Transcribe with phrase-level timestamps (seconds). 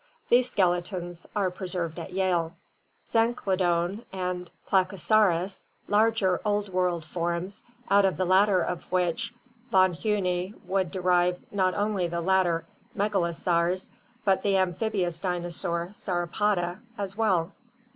[0.29, 2.53] These skeletons are preserved at Yale.
[3.07, 9.31] Zanclodon and Plakosaurus, larger Old World forms, out of the latter of which
[9.69, 12.65] Von Huene would derive not only the later
[12.97, 13.91] megalosaurs
[14.25, 17.51] but the amphibious dinosaurs (Sauropoda) as well.